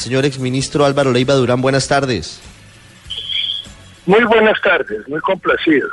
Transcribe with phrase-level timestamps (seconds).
[0.00, 2.40] Señor exministro Álvaro Leiva Durán, buenas tardes.
[4.06, 5.86] Muy buenas tardes, muy complacido.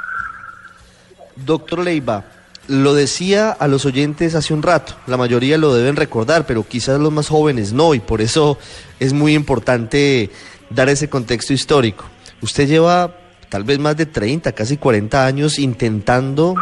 [1.35, 2.23] Doctor Leiva,
[2.69, 7.01] lo decía a los oyentes hace un rato, la mayoría lo deben recordar, pero quizás
[7.01, 8.57] los más jóvenes no, y por eso
[9.01, 10.29] es muy importante
[10.69, 12.05] dar ese contexto histórico.
[12.41, 13.13] Usted lleva
[13.49, 16.55] tal vez más de 30, casi 40 años intentando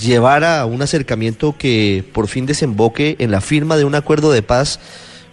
[0.00, 4.42] llevar a un acercamiento que por fin desemboque en la firma de un acuerdo de
[4.42, 4.80] paz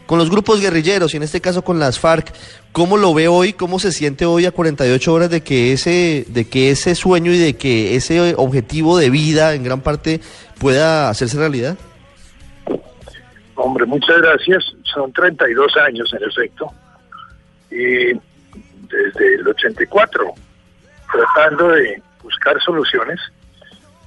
[0.10, 2.34] con los grupos guerrilleros y en este caso con las FARC.
[2.72, 3.54] ¿Cómo lo ve hoy?
[3.54, 7.38] ¿Cómo se siente hoy a 48 horas de que ese de que ese sueño y
[7.38, 10.20] de que ese objetivo de vida en gran parte
[10.60, 11.78] pueda hacerse realidad?
[13.54, 14.74] Hombre, muchas gracias.
[14.82, 16.74] Son 32 años en efecto.
[17.70, 18.18] Y
[18.88, 20.26] desde el 84
[21.12, 23.20] tratando de buscar soluciones.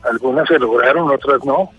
[0.02, 1.70] Algunas se lograron, otras no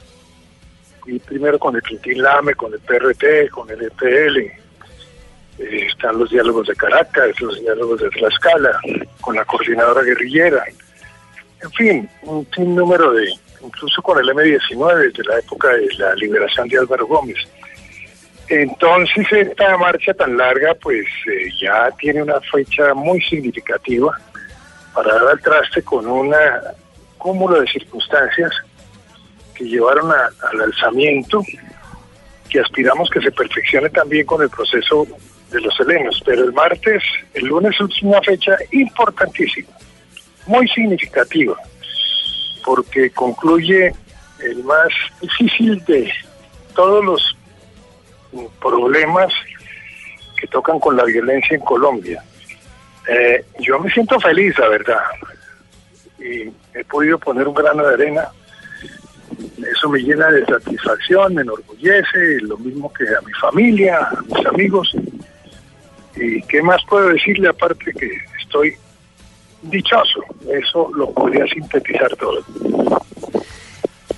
[1.05, 6.29] y primero con el Quintín Lame, con el PRT, con el EPL, eh, están los
[6.29, 8.79] diálogos de Caracas, los diálogos de Tlaxcala,
[9.21, 10.63] con la coordinadora guerrillera,
[11.61, 16.67] en fin, un número de, incluso con el M-19 desde la época de la liberación
[16.67, 17.37] de Álvaro Gómez.
[18.49, 24.19] Entonces esta marcha tan larga pues eh, ya tiene una fecha muy significativa
[24.93, 26.35] para dar al traste con un
[27.17, 28.51] cúmulo de circunstancias
[29.53, 31.43] que llevaron al alzamiento,
[32.49, 35.07] que aspiramos que se perfeccione también con el proceso
[35.51, 36.21] de los helenos.
[36.25, 39.69] Pero el martes, el lunes es una fecha importantísima,
[40.47, 41.55] muy significativa,
[42.65, 43.93] porque concluye
[44.39, 44.89] el más
[45.21, 46.11] difícil de
[46.75, 47.37] todos los
[48.59, 49.31] problemas
[50.39, 52.23] que tocan con la violencia en Colombia.
[53.07, 55.01] Eh, yo me siento feliz, la verdad,
[56.19, 58.29] y he podido poner un grano de arena
[59.71, 64.45] eso me llena de satisfacción, me enorgullece, lo mismo que a mi familia, a mis
[64.45, 64.95] amigos.
[66.15, 68.09] ¿Y qué más puedo decirle aparte que
[68.41, 68.73] estoy
[69.63, 70.23] dichoso?
[70.49, 72.43] Eso lo podría sintetizar todo.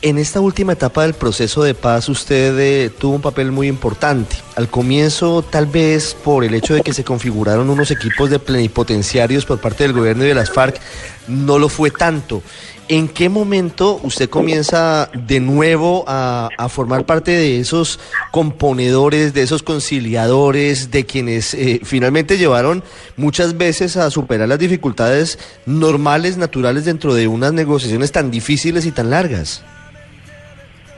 [0.02, 4.36] En esta última etapa del proceso de paz usted eh, tuvo un papel muy importante.
[4.56, 9.48] Al comienzo, tal vez por el hecho de que se configuraron unos equipos de plenipotenciarios
[9.48, 10.80] por parte del gobierno y de las FARC,
[11.28, 12.44] no lo fue tanto.
[12.88, 18.00] ¿En qué momento usted comienza de nuevo a, formar parte de esos
[18.32, 22.84] componedores, de esos conciliadores, de quienes eh, finalmente llevaron
[23.18, 28.92] muchas veces a superar las dificultades normales, naturales dentro de unas negociaciones tan difíciles y
[28.92, 29.66] tan largas?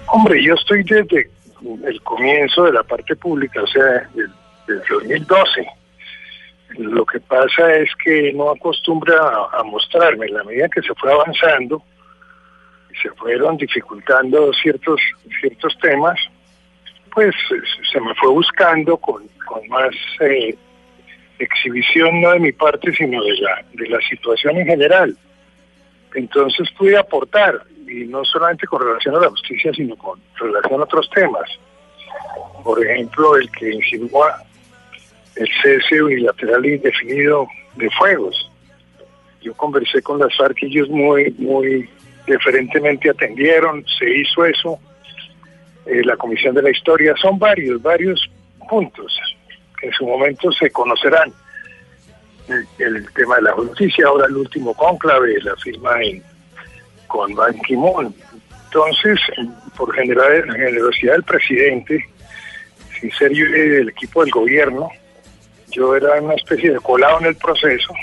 [0.07, 1.29] Hombre, yo estoy desde
[1.85, 5.65] el comienzo de la parte pública, o sea, desde, 2012.
[6.75, 9.17] Lo que pasa es que no acostumbra
[9.53, 10.27] a, mostrarme.
[10.29, 11.81] La medida que se fue avanzando,
[13.01, 14.99] se fueron dificultando ciertos,
[15.39, 16.19] ciertos temas,
[17.13, 17.33] pues
[17.91, 19.23] se me fue buscando con,
[19.69, 20.55] más eh,
[21.39, 25.17] exhibición, no de mi parte, sino de la, de la situación en general.
[26.13, 30.83] Entonces pude aportar y no solamente con relación a la justicia, sino con relación a
[30.83, 31.49] otros temas.
[32.63, 34.43] Por ejemplo, el que insinúa
[35.39, 38.49] el cese unilateral indefinido de fuegos.
[39.41, 41.89] Yo conversé con las FARC y ellos muy, muy
[42.25, 44.79] deferentemente atendieron, se hizo eso.
[45.85, 48.29] Eh, la Comisión de la Historia, son varios, varios
[48.69, 49.17] puntos
[49.79, 51.31] que en su momento se conocerán.
[52.79, 56.23] El, tema de la justicia, ahora el último cónclave, la firma en
[57.07, 58.13] con Ban Ki-moon.
[58.65, 59.19] Entonces,
[59.77, 62.05] por generar la generosidad del presidente,
[62.99, 64.89] sin ser yo del equipo del gobierno,
[65.77, 67.93] yo era una especie de colado en el proceso,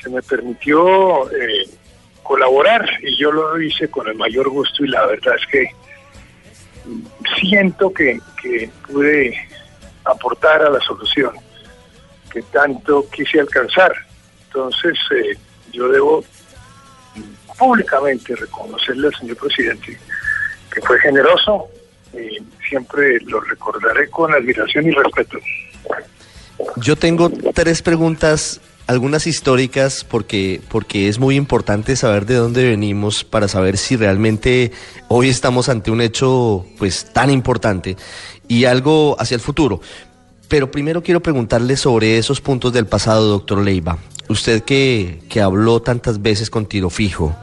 [0.00, 1.68] se me permitió eh,
[2.22, 5.70] colaborar y yo lo hice con el mayor gusto y la verdad es que
[7.40, 8.20] siento que,
[8.86, 9.36] pude
[10.04, 11.32] aportar a la solución
[12.30, 13.92] que tanto quise alcanzar.
[14.46, 15.36] Entonces, eh,
[15.72, 16.24] yo debo
[17.58, 19.98] públicamente reconocerle al señor presidente
[20.72, 21.66] que fue generoso
[22.12, 25.38] y siempre lo recordaré con admiración y respeto.
[26.76, 33.24] Yo tengo tres preguntas, algunas históricas, porque, porque es muy importante saber de dónde venimos
[33.24, 34.72] para saber si realmente
[35.08, 37.96] hoy estamos ante un hecho pues tan importante
[38.46, 39.80] y algo hacia el futuro.
[40.48, 43.98] Pero primero quiero preguntarle sobre esos puntos del pasado, doctor Leiva.
[44.28, 47.34] Usted que, que habló tantas veces con Tiro Fijo,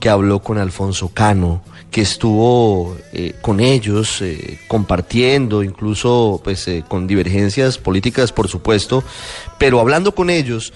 [0.00, 6.84] que habló con Alfonso Cano, que estuvo eh, con ellos eh, compartiendo, incluso pues eh,
[6.86, 9.02] con divergencias políticas, por supuesto,
[9.58, 10.72] pero hablando con ellos,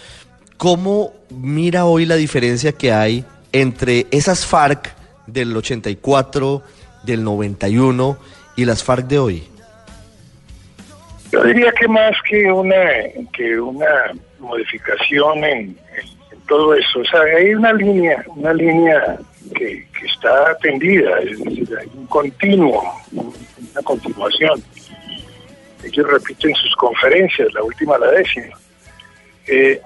[0.57, 4.93] ¿cómo mira hoy la diferencia que hay entre esas FARC
[5.27, 6.63] del 84,
[7.05, 8.19] del 91
[8.57, 9.45] y las FARC de hoy?
[11.31, 12.77] Yo diría que más que una
[13.33, 15.77] que una modificación en,
[16.47, 19.19] todo eso, o sea, hay una línea, una línea
[19.55, 22.83] que, está atendida, es decir, hay un continuo,
[23.13, 24.63] una continuación.
[25.83, 28.57] Ellos repiten sus conferencias, la última, la décima.
[29.47, 29.81] Eh,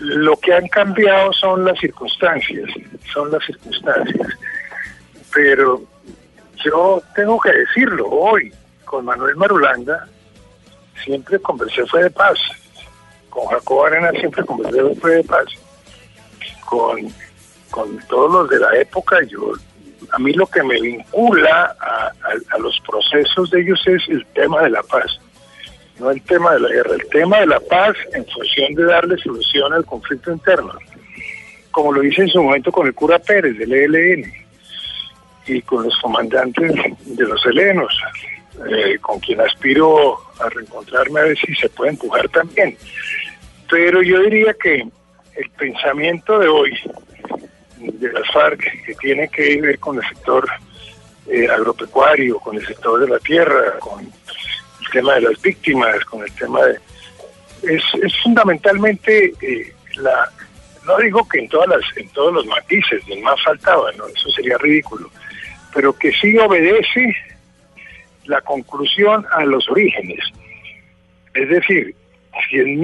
[0.00, 2.68] lo que han cambiado son las circunstancias,
[3.12, 4.28] son las circunstancias.
[5.32, 5.82] Pero
[6.64, 8.52] yo tengo que decirlo, hoy
[8.84, 10.08] con Manuel Marulanda
[11.04, 12.38] siempre conversé fue de paz.
[13.30, 15.46] Con Jacobo Arena siempre conversé fue de paz.
[16.66, 17.08] Con,
[17.70, 19.52] con todos los de la época, yo
[20.12, 24.70] a mí lo que me vincula a, los procesos de ellos es el tema de
[24.70, 25.20] la paz
[25.98, 29.18] no el tema de la guerra, el tema de la paz en función de darle
[29.18, 30.72] solución al conflicto interno,
[31.70, 34.32] como lo hice en su momento con el cura Pérez del ELN
[35.46, 36.72] y con los comandantes
[37.04, 37.94] de los helenos,
[38.70, 42.76] eh, con quien aspiro a reencontrarme a ver si se puede empujar también.
[43.70, 44.86] Pero yo diría que
[45.36, 46.78] el pensamiento de hoy
[47.78, 50.46] de las FARC, que tiene que ver con el sector
[51.28, 54.10] eh, agropecuario, con el sector de la tierra, con
[54.90, 56.78] tema de las víctimas, con el tema de...
[57.62, 60.30] Es, es fundamentalmente eh, la...
[60.84, 64.06] No digo que en, todas las, en todos los matices, ni más faltaba, ¿no?
[64.06, 65.10] eso sería ridículo,
[65.74, 67.14] pero que sí obedece
[68.24, 70.20] la conclusión a los orígenes.
[71.34, 71.94] Es decir,
[72.48, 72.80] si en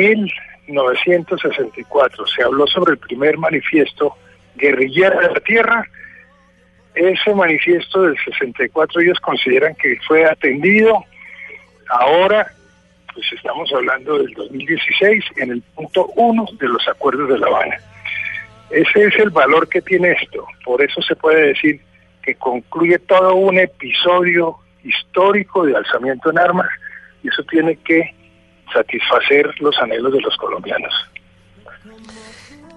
[0.68, 4.16] 1964 se habló sobre el primer manifiesto
[4.54, 5.86] guerrillero de la tierra,
[6.94, 11.04] ese manifiesto del 64 ellos consideran que fue atendido
[11.88, 12.52] Ahora,
[13.14, 17.76] pues estamos hablando del 2016 en el punto uno de los acuerdos de La Habana.
[18.70, 20.44] Ese es el valor que tiene esto.
[20.64, 21.80] Por eso se puede decir
[22.22, 26.68] que concluye todo un episodio histórico de alzamiento en armas
[27.22, 28.14] y eso tiene que
[28.72, 30.92] satisfacer los anhelos de los colombianos.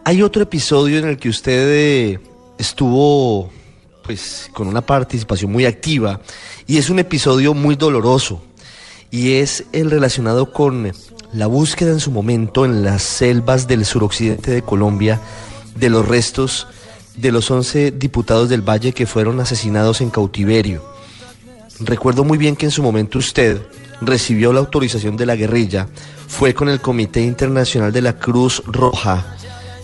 [0.05, 2.19] Hay otro episodio en el que usted eh,
[2.57, 3.51] estuvo
[4.03, 6.19] pues con una participación muy activa
[6.65, 8.43] y es un episodio muy doloroso
[9.11, 10.91] y es el relacionado con
[11.33, 15.21] la búsqueda en su momento en las selvas del suroccidente de Colombia
[15.75, 16.67] de los restos
[17.15, 20.83] de los 11 diputados del Valle que fueron asesinados en cautiverio.
[21.81, 23.61] Recuerdo muy bien que en su momento usted
[24.01, 25.87] recibió la autorización de la guerrilla,
[26.27, 29.35] fue con el Comité Internacional de la Cruz Roja,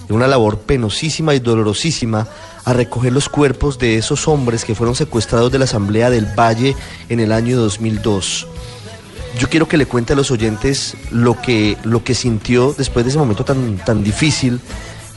[0.07, 2.27] en una labor penosísima y dolorosísima,
[2.63, 6.75] a recoger los cuerpos de esos hombres que fueron secuestrados de la Asamblea del Valle
[7.09, 8.47] en el año 2002.
[9.39, 13.09] Yo quiero que le cuente a los oyentes lo que, lo que sintió después de
[13.09, 14.61] ese momento tan, tan difícil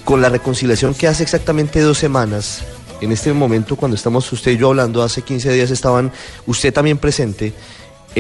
[0.05, 2.65] con la reconciliación que hace exactamente dos semanas.
[3.01, 6.11] En este momento, cuando estamos usted y yo hablando, hace 15 días estaban
[6.47, 7.55] usted también presente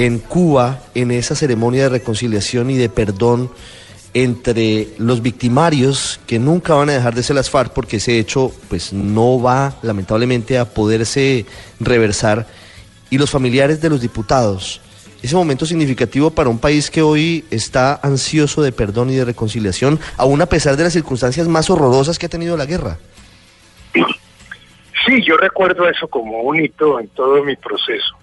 [0.06, 3.50] en Cuba en esa ceremonia de reconciliación y de perdón
[4.14, 8.52] entre los victimarios que nunca van a dejar de ser las FARC porque ese hecho
[8.68, 11.46] pues no va lamentablemente a poderse
[11.80, 12.46] reversar
[13.10, 14.80] y los familiares de los diputados
[15.20, 19.98] ese momento significativo para un país que hoy está ansioso de perdón y de reconciliación,
[20.16, 22.98] aún a pesar de las circunstancias más horrorosas que ha tenido la guerra.
[25.04, 28.17] Sí, yo recuerdo eso como un hito en todo mi proceso.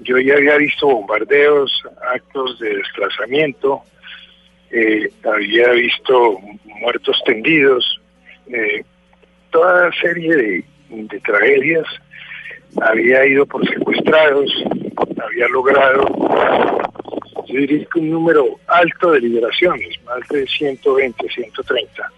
[0.00, 1.82] Yo ya había visto bombardeos,
[2.14, 3.82] actos de desplazamiento,
[4.70, 8.00] eh, había visto muertos tendidos,
[8.46, 8.84] eh,
[9.50, 11.86] toda serie de, tragedias,
[12.80, 14.50] había ido por secuestrados,
[15.22, 16.06] había logrado,
[17.46, 22.12] yo diría un número alto de liberaciones, más de 120, 130,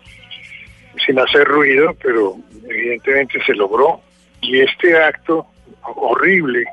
[1.07, 2.37] sin hacer ruido, pero
[2.69, 4.01] evidentemente se logró.
[4.43, 5.47] Y este acto
[5.83, 6.65] horrible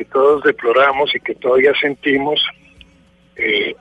[0.00, 2.40] que todos deploramos y que todavía sentimos,
[3.36, 3.76] eh,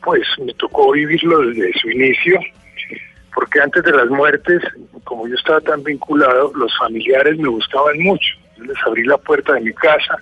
[0.00, 2.38] pues me tocó vivirlo desde su inicio,
[3.34, 4.62] porque antes de las muertes,
[5.02, 8.32] como yo estaba tan vinculado, los familiares me buscaban mucho.
[8.58, 10.18] Yo les abrí la puerta de mi casa,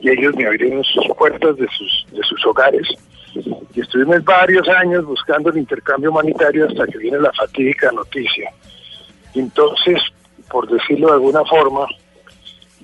[0.00, 2.86] y ellos me abrieron sus puertas de sus, de sus hogares.
[3.74, 8.52] Y estuvimos varios años buscando el intercambio humanitario hasta que viene la fatídica noticia.
[9.34, 10.02] Entonces,
[10.50, 11.86] por decirlo de alguna forma,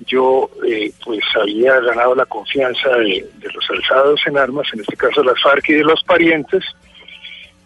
[0.05, 5.23] yo eh, pues había ganado la confianza de, los alzados en armas, en este caso
[5.23, 6.63] las FARC y de los parientes,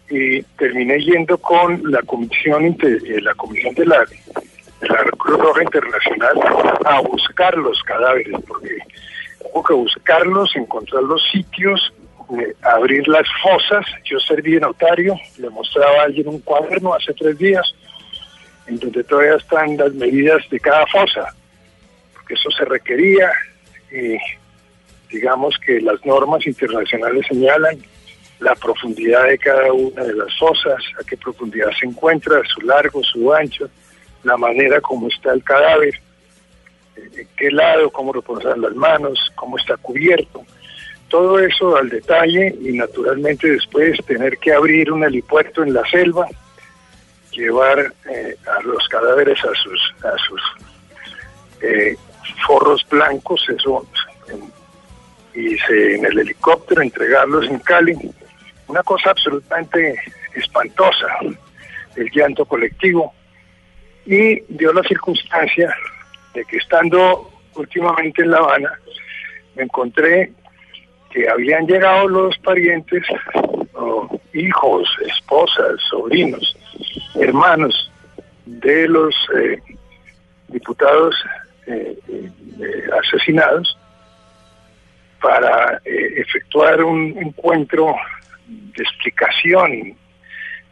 [0.08, 4.88] y terminé yendo con la comisión, eh, la comisión de la, de
[5.18, 6.40] Cruz Roja Internacional
[6.84, 8.78] a buscar los cadáveres, porque
[9.52, 11.92] Hubo que buscarlos, encontrar los sitios,
[12.38, 13.86] eh, abrir las fosas.
[14.04, 17.74] Yo serví de notario, le mostraba a alguien un cuaderno hace tres días,
[18.66, 21.34] en donde todavía están las medidas de cada fosa,
[22.26, 23.30] porque eso se requería.
[25.10, 27.78] digamos que las normas internacionales señalan
[28.40, 33.02] la profundidad de cada una de las fosas, a qué profundidad se encuentra, su largo,
[33.04, 33.70] su ancho,
[34.24, 35.94] la manera como está el cadáver,
[36.96, 40.44] en qué lado, cómo reposar las manos, cómo está cubierto.
[41.08, 46.26] Todo eso al detalle y naturalmente después tener que abrir un helipuerto en la selva,
[47.30, 50.42] llevar eh, a los cadáveres a sus, a sus
[51.60, 51.96] eh,
[52.46, 53.86] forros blancos, eso,
[55.34, 57.94] y se, en el helicóptero entregarlos en Cali.
[58.68, 59.96] Una cosa absolutamente
[60.34, 61.06] espantosa,
[61.96, 63.12] el llanto colectivo.
[64.06, 65.74] Y dio la circunstancia
[66.32, 68.72] de que estando últimamente en La Habana,
[69.54, 70.32] me encontré
[71.10, 73.02] que habían llegado los parientes,
[74.32, 76.56] hijos, esposas, sobrinos,
[77.14, 77.90] hermanos
[78.44, 79.58] de los eh,
[80.48, 81.14] diputados
[81.66, 82.32] eh, eh,
[83.02, 83.78] asesinados
[85.20, 87.96] para efectuar un encuentro
[88.46, 89.96] de explicación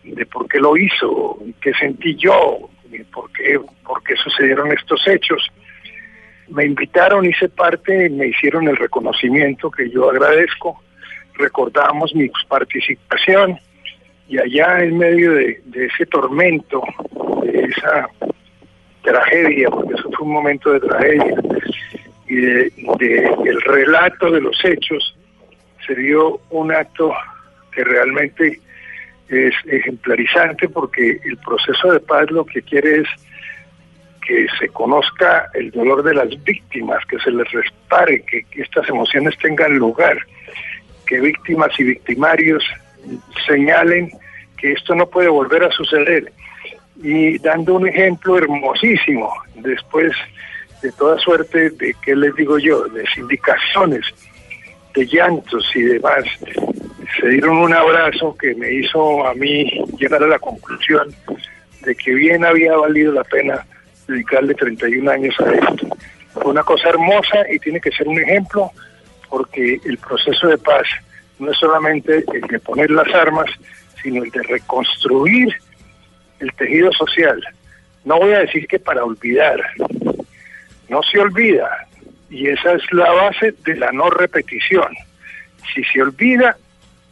[0.05, 2.69] de por qué lo hizo, qué sentí yo,
[3.13, 5.51] por qué, por qué sucedieron estos hechos.
[6.49, 10.83] Me invitaron, hice parte, me hicieron el reconocimiento que yo agradezco,
[11.35, 13.59] recordamos mi participación
[14.29, 16.83] y allá en medio de, ese tormento,
[17.43, 18.09] de esa
[19.05, 21.35] tragedia, porque eso fue un momento de tragedia,
[22.27, 22.73] y de,
[23.45, 25.17] el relato de los hechos,
[25.87, 27.13] se dio un acto
[27.73, 28.61] que realmente
[29.29, 33.09] es ejemplarizante porque el proceso de paz lo que quiere es
[34.27, 39.37] que se conozca el dolor de las víctimas, que se les respare, que, estas emociones
[39.39, 40.17] tengan lugar,
[41.07, 42.65] que víctimas y victimarios
[43.47, 44.11] señalen
[44.57, 46.33] que esto no puede volver a suceder.
[47.03, 50.13] Y dando un ejemplo hermosísimo, después
[50.83, 54.05] de toda suerte de, ¿qué les digo yo?, de sindicaciones,
[54.95, 56.25] de llantos y demás,
[57.19, 59.65] se dieron un abrazo que me hizo a mí
[59.99, 61.15] llegar a la conclusión
[61.83, 63.67] de que bien había valido la pena
[64.07, 65.89] dedicarle 31 años a esto.
[66.33, 68.71] Fue una cosa hermosa y tiene que ser un ejemplo
[69.29, 70.87] porque el proceso de paz
[71.39, 73.47] no es solamente el de poner las armas,
[74.03, 75.55] sino el de reconstruir
[76.41, 77.43] el tejido social.
[78.05, 79.61] No voy a decir que para olvidar,
[80.89, 81.87] no se olvida,
[82.31, 84.95] y esa es la base de la no repetición.
[85.75, 86.57] Si se olvida,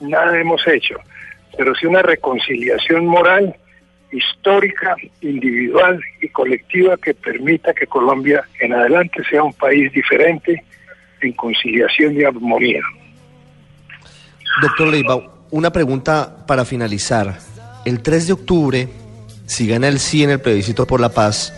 [0.00, 0.97] nada hemos hecho,
[1.57, 3.55] pero sí una reconciliación moral,
[4.11, 10.62] histórica, individual y colectiva que permita que Colombia en adelante sea un país diferente,
[11.21, 12.83] en conciliación y armonía.
[14.61, 17.38] Doctor Leiva, una pregunta para finalizar.
[17.85, 18.88] El 3 de octubre,
[19.46, 21.52] si gana el sí en el plebiscito por la paz,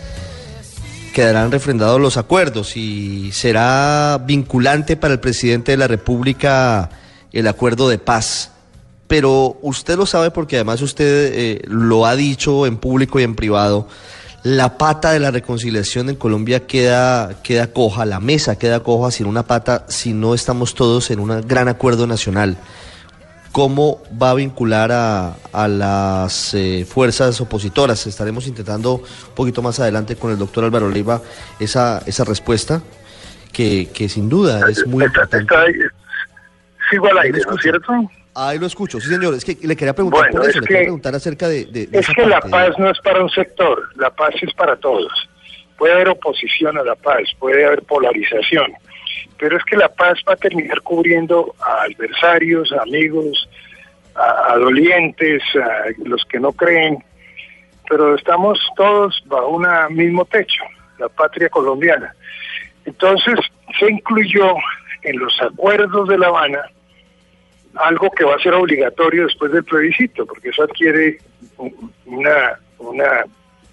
[1.13, 6.89] quedarán refrendados los acuerdos y será vinculante para el presidente de la República
[7.31, 8.51] el acuerdo de paz.
[9.07, 13.35] Pero usted lo sabe porque además usted eh, lo ha dicho en público y en
[13.35, 13.87] privado.
[14.43, 19.25] La pata de la reconciliación en Colombia queda, queda coja, la mesa queda coja sin
[19.25, 22.57] una pata si no estamos todos en un gran acuerdo nacional.
[23.55, 28.05] ¿Cómo va a vincular a, a las eh, fuerzas opositoras?
[28.05, 31.21] Estaremos intentando un poquito más adelante con el doctor Álvaro Leiva
[31.57, 32.81] esa, esa respuesta
[33.53, 35.47] que, que sin duda es muy importante
[36.89, 37.93] sigo al aire, ¿no es cierto?
[38.33, 41.15] Ahí lo escucho, sí señor, es que le quería preguntar por eso, le quería preguntar
[41.15, 41.87] acerca de...
[41.93, 45.13] es que la paz no es para un sector, la paz es para todos.
[45.77, 48.73] Puede haber oposición a la paz, puede haber polarización,
[49.37, 53.49] pero es que la paz va a terminar cubriendo a adversarios, a amigos,
[54.15, 57.03] a, dolientes, a los que no creen,
[57.89, 60.63] pero estamos todos bajo un mismo techo,
[60.97, 62.13] la patria colombiana.
[62.85, 63.35] Entonces
[63.79, 64.55] se incluyó
[65.03, 66.69] en los acuerdos de La Habana
[67.75, 71.17] algo que va a ser obligatorio después del plebiscito, porque eso adquiere
[72.05, 73.25] una, una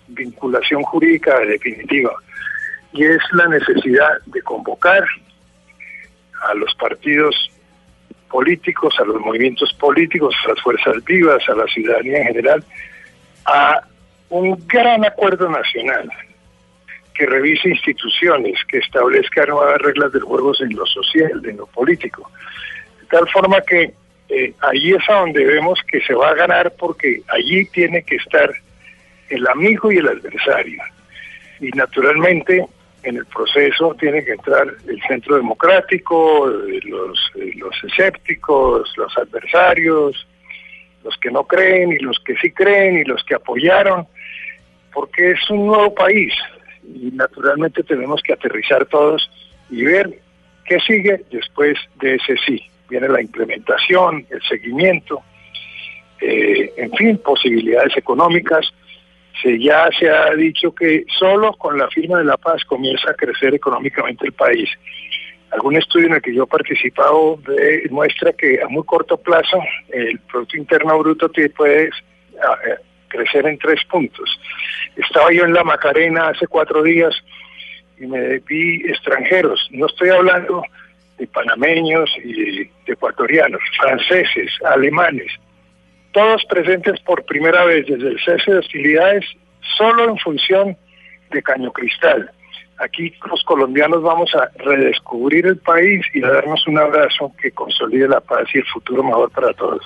[0.08, 2.12] vinculación jurídica definitiva,
[2.92, 5.04] y es la necesidad de convocar
[6.48, 7.50] a los partidos
[8.30, 12.64] políticos, a los movimientos políticos, a las fuerzas vivas, a la ciudadanía en general,
[13.44, 13.82] a
[14.30, 16.10] un gran acuerdo nacional
[17.14, 22.30] que revise instituciones, que establezca nuevas reglas del juego en lo social, en lo político.
[23.00, 23.92] De tal forma que
[24.30, 28.16] eh, allí es a donde vemos que se va a ganar porque allí tiene que
[28.16, 28.50] estar
[29.28, 30.82] el amigo y el adversario.
[31.60, 32.64] Y naturalmente
[33.02, 39.18] en el proceso tiene que entrar el centro democrático, eh, los, eh, los escépticos, los
[39.18, 40.26] adversarios,
[41.04, 44.06] los que no creen y los que sí creen y los que apoyaron,
[44.92, 46.32] porque es un nuevo país,
[46.84, 49.30] y naturalmente tenemos que aterrizar todos
[49.70, 50.20] y ver
[50.64, 52.62] ¿Qué sigue después de ese sí?
[52.88, 55.22] Viene la implementación, el seguimiento,
[56.20, 58.72] eh, en fin, posibilidades económicas.
[59.40, 63.14] Se, ya se ha dicho que solo con la firma de la paz comienza a
[63.14, 64.68] crecer económicamente el país.
[65.50, 67.38] Algún estudio en el que yo he participado
[67.90, 69.58] muestra que a muy corto plazo
[69.90, 71.90] el Producto Interno Bruto puede
[72.42, 72.76] ah, eh,
[73.08, 74.40] crecer en tres puntos.
[74.96, 77.14] Estaba yo en la Macarena hace cuatro días
[77.98, 79.68] y me vi extranjeros.
[79.70, 80.62] No estoy hablando
[81.18, 85.32] de panameños y de ecuatorianos, franceses, alemanes,
[86.12, 89.24] todos presentes por primera vez desde el cese de hostilidades
[89.76, 90.76] solo en función
[91.30, 92.30] de Caño Cristal.
[92.78, 98.08] Aquí los colombianos vamos a redescubrir el país y a darnos un abrazo que consolide
[98.08, 99.82] la paz y el futuro mejor para todos.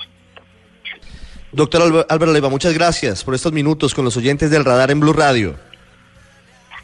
[1.51, 5.13] Doctor Álvaro Leiva, muchas gracias por estos minutos con los oyentes del radar en Blue
[5.13, 5.55] Radio.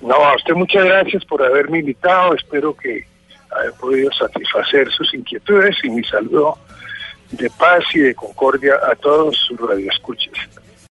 [0.01, 2.35] No, a usted muchas gracias por haberme invitado.
[2.35, 3.05] Espero que
[3.51, 6.57] haya podido satisfacer sus inquietudes y mi saludo
[7.33, 10.33] de paz y de concordia a todos sus radioescuchas.